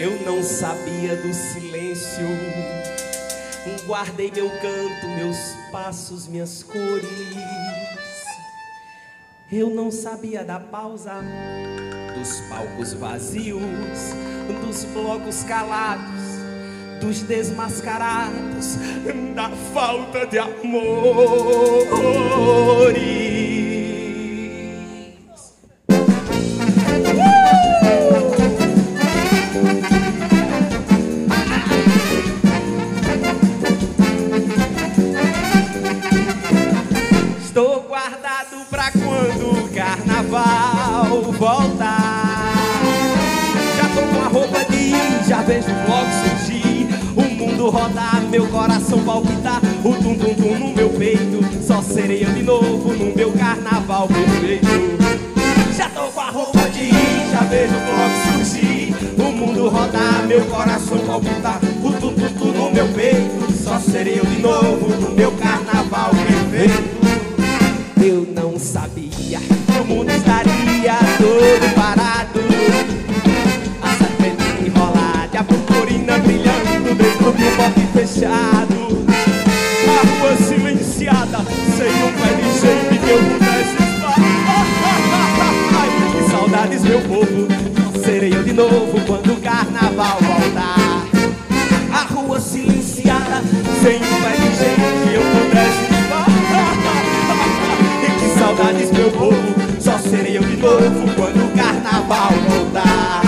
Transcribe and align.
Eu 0.00 0.22
não 0.22 0.40
sabia 0.44 1.16
do 1.16 1.34
silêncio. 1.34 2.28
Guardei 3.84 4.30
meu 4.30 4.48
canto, 4.48 5.08
meus 5.16 5.36
passos, 5.72 6.28
minhas 6.28 6.62
cores. 6.62 7.04
Eu 9.50 9.70
não 9.70 9.90
sabia 9.90 10.44
da 10.44 10.60
pausa, 10.60 11.14
dos 12.16 12.40
palcos 12.42 12.92
vazios, 12.92 13.60
dos 14.64 14.84
blocos 14.84 15.42
calados, 15.42 16.22
dos 17.00 17.22
desmascarados, 17.22 18.76
da 19.34 19.50
falta 19.74 20.24
de 20.28 20.38
amores. 20.38 20.68
Carnaval 40.38 41.22
voltar. 41.32 42.54
Já 43.76 43.88
tô 43.94 44.02
com 44.02 44.24
a 44.24 44.28
roupa 44.28 44.64
de 44.70 44.76
ir, 44.76 45.24
já 45.26 45.42
vejo 45.42 45.68
o 45.70 45.86
bloco 45.86 46.10
surgir. 46.22 46.88
O 47.16 47.22
mundo 47.22 47.70
rodar, 47.70 48.22
meu 48.30 48.46
coração 48.46 49.00
palpitar. 49.00 49.60
O 49.84 49.92
tum 49.94 50.14
tum 50.14 50.34
tum 50.34 50.58
no 50.58 50.74
meu 50.74 50.90
peito. 50.90 51.44
Só 51.66 51.82
serei 51.82 52.24
eu 52.24 52.30
de 52.32 52.42
novo 52.42 52.92
no 52.92 53.14
meu 53.14 53.32
carnaval 53.32 54.08
perfeito. 54.08 54.68
Já 55.76 55.88
tô 55.90 56.08
com 56.08 56.20
a 56.20 56.30
roupa 56.30 56.68
de 56.70 56.84
ir, 56.84 57.30
já 57.30 57.40
vejo 57.40 57.74
o 57.74 57.80
bloco 57.80 58.44
surgir. 58.44 58.94
O 59.18 59.32
mundo 59.32 59.68
rodar, 59.68 60.26
meu 60.26 60.44
coração 60.46 60.98
palpitar. 60.98 61.60
O 61.82 61.92
tum 61.92 62.12
tum 62.12 62.28
tum 62.38 62.52
no 62.52 62.70
meu 62.70 62.88
peito. 62.88 63.52
Só 63.52 63.78
serei 63.78 64.18
eu 64.18 64.24
de 64.24 64.40
novo 64.40 64.88
no 64.88 65.10
meu 65.14 65.32
carnaval 65.32 66.10
perfeito. 66.10 66.97
Que 69.28 69.78
o 69.78 69.84
mundo 69.84 70.10
estaria 70.10 70.96
todo 71.18 71.74
parado. 71.74 72.40
A 73.82 73.90
serpente 73.98 74.64
enrolada, 74.64 75.40
a 75.40 75.44
purpurina 75.44 76.16
brilhando 76.18 76.94
dentro 76.94 77.32
de 77.32 77.44
um 77.44 77.56
bote 77.56 77.86
fechado. 77.92 79.04
A 79.86 80.00
rua 80.06 80.34
silenciada, 80.36 81.44
sem 81.76 81.92
um 82.04 82.12
pé 82.12 82.30
de 82.36 82.48
gente 82.58 82.98
que 83.04 83.10
eu 83.10 83.18
pudesse 83.18 83.76
estar. 83.92 84.16
Ai, 85.78 85.90
que 86.12 86.30
saudades, 86.30 86.82
meu 86.84 87.00
povo. 87.02 87.48
Serei 88.02 88.34
eu 88.34 88.42
de 88.42 88.54
novo 88.54 88.98
quando 89.06 89.34
o 89.34 89.40
carnaval 89.42 90.18
voltar. 90.22 91.06
A 91.92 92.14
rua 92.14 92.40
silenciada, 92.40 93.42
sem 93.82 93.96
um 93.96 94.22
pé 94.22 94.37
quando 100.60 101.44
o 101.44 101.56
carnaval 101.56 102.30
voltar. 102.48 103.22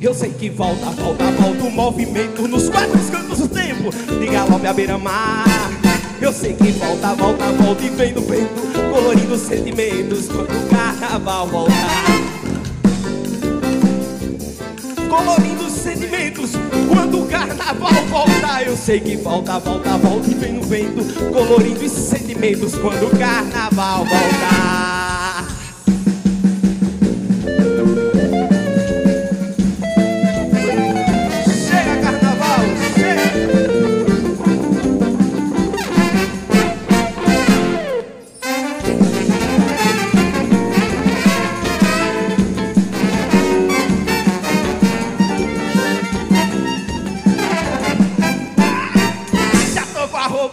Eu 0.00 0.14
sei 0.14 0.30
que 0.30 0.50
volta, 0.50 0.90
volta, 0.90 1.24
volta 1.32 1.64
o 1.64 1.70
movimento 1.70 2.46
nos 2.46 2.68
quatro 2.68 2.98
cantos 3.10 3.38
do 3.38 3.48
tempo 3.48 3.90
de 3.90 4.26
galope 4.26 4.66
à 4.66 4.72
beira-mar. 4.72 5.44
Eu 6.20 6.32
sei 6.32 6.52
que 6.52 6.72
volta, 6.72 7.14
volta, 7.14 7.44
volta 7.52 7.82
e 7.84 7.88
vem 7.90 8.12
no 8.12 8.20
vento, 8.22 8.60
colorindo 8.92 9.34
os 9.34 9.40
sentimentos 9.40 10.26
quando 10.28 10.50
o 10.50 10.68
carnaval 10.68 11.46
voltar. 11.46 12.04
Colorindo 15.08 15.64
os 15.64 15.72
sentimentos 15.72 16.50
quando 16.88 17.22
o 17.22 17.26
carnaval 17.26 18.04
voltar. 18.08 18.66
Eu 18.66 18.76
sei 18.76 19.00
que 19.00 19.16
volta, 19.16 19.58
volta, 19.58 19.96
volta 19.96 20.30
e 20.30 20.34
vem 20.34 20.52
no 20.54 20.62
vento, 20.62 21.02
colorindo 21.32 21.84
os 21.84 21.92
sentimentos 21.92 22.74
quando 22.76 23.06
o 23.06 23.18
carnaval 23.18 24.04
voltar. 24.04 24.97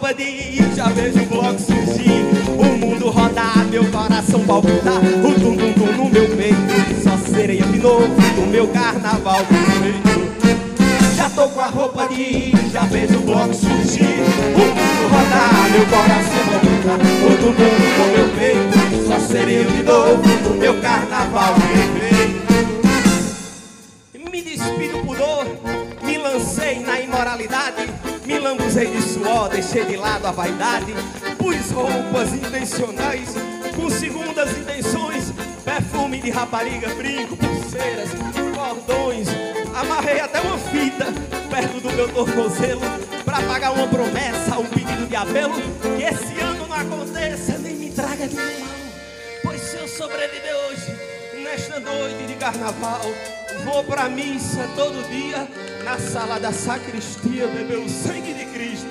Tô 0.06 0.12
com 0.12 0.14
a 0.14 0.14
roupa 0.14 0.14
de 0.14 0.22
ir, 0.22 0.74
já 0.74 0.86
vejo 0.88 1.18
o 1.20 1.26
bloco 1.26 1.58
surgir. 1.58 2.24
O 2.58 2.64
mundo 2.78 3.10
rodar, 3.10 3.66
meu 3.70 3.84
coração 3.86 4.40
palpitar. 4.40 5.00
O 5.02 5.34
tum 5.40 5.56
tum 5.56 5.72
tum 5.72 5.92
no 5.96 6.10
meu 6.10 6.28
peito. 6.36 7.02
Só 7.02 7.16
serei 7.28 7.60
de 7.60 7.78
novo 7.78 8.14
no 8.36 8.46
meu 8.46 8.68
carnaval. 8.68 9.40
Já 11.16 11.30
tô 11.30 11.48
com 11.48 11.60
a 11.60 11.66
roupa 11.66 12.06
de 12.08 12.22
ir, 12.22 12.70
já 12.72 12.82
vejo 12.82 13.18
o 13.18 13.22
bloco 13.22 13.54
surgir. 13.54 14.22
O 14.54 14.60
mundo 14.60 15.08
rodar, 15.10 15.70
meu 15.72 15.86
coração 15.86 16.42
palpitar. 16.50 16.98
O 17.24 17.36
tum 17.36 17.52
tum 17.52 17.70
tum 17.74 17.98
no 17.98 18.06
meu 18.16 18.28
peito. 18.38 19.08
Só 19.08 19.18
serei 19.18 19.64
de 19.64 19.82
novo 19.82 20.22
no 20.44 20.54
meu 20.54 20.80
carnaval 20.80 21.54
me 28.26 28.38
lambuzei 28.40 28.86
de 28.86 29.00
suor, 29.00 29.48
deixei 29.48 29.84
de 29.84 29.96
lado 29.96 30.26
a 30.26 30.32
vaidade, 30.32 30.92
pus 31.38 31.70
roupas 31.70 32.32
intencionais, 32.32 33.34
com 33.76 33.88
segundas 33.88 34.50
intenções, 34.58 35.32
perfume 35.64 36.20
de 36.20 36.30
rapariga, 36.30 36.88
brinco, 36.94 37.36
pulseiras, 37.36 38.10
cordões, 38.54 39.28
amarrei 39.74 40.20
até 40.20 40.40
uma 40.40 40.58
fita 40.58 41.06
perto 41.48 41.80
do 41.80 41.92
meu 41.92 42.08
tornozelo, 42.08 42.80
pra 43.24 43.40
pagar 43.42 43.70
uma 43.72 43.86
promessa, 43.86 44.58
um 44.58 44.66
pedido 44.66 45.06
de 45.06 45.14
apelo, 45.14 45.54
que 45.54 46.02
esse 46.02 46.40
ano 46.40 46.66
não 46.66 46.74
aconteça, 46.76 47.56
nem 47.58 47.76
me 47.76 47.90
traga 47.90 48.26
de 48.26 48.34
mal, 48.34 48.44
pois 49.44 49.60
se 49.60 49.76
eu 49.76 49.86
sobreviver 49.86 50.54
hoje, 50.68 51.05
nesta 51.56 51.80
noite 51.80 52.26
de 52.26 52.34
carnaval, 52.34 53.00
vou 53.64 53.82
pra 53.84 54.10
missa 54.10 54.68
todo 54.76 55.08
dia, 55.08 55.48
na 55.82 55.98
sala 55.98 56.38
da 56.38 56.52
sacristia, 56.52 57.46
beber 57.46 57.78
o 57.78 57.88
sangue 57.88 58.34
de 58.34 58.44
Cristo, 58.52 58.90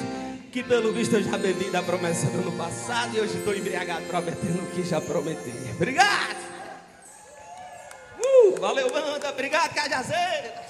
que 0.52 0.64
pelo 0.64 0.92
visto 0.92 1.16
eu 1.16 1.22
já 1.22 1.38
bebi 1.38 1.70
da 1.70 1.84
promessa 1.84 2.26
do 2.26 2.40
ano 2.40 2.52
passado 2.54 3.16
e 3.16 3.22
hoje 3.22 3.38
estou 3.38 3.56
embriagado 3.56 4.06
prometendo 4.06 4.64
o 4.64 4.72
que 4.72 4.84
já 4.84 5.00
prometi. 5.00 5.54
Obrigado! 5.76 6.38
Uh, 8.20 8.60
valeu, 8.60 8.92
banda, 8.92 9.30
obrigado, 9.30 9.72
Cajazeira! 9.76 10.65